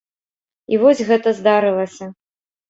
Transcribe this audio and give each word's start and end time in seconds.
І 0.75 0.79
вось 0.83 1.03
гэта 1.09 1.29
здарылася. 1.41 2.05